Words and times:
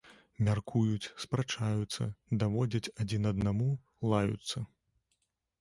Мяркуюць, 0.45 1.11
спрачаюцца, 1.25 2.07
даводзяць 2.45 2.91
адзін 3.05 3.31
аднаму, 3.33 3.69
лаюцца. 4.15 4.57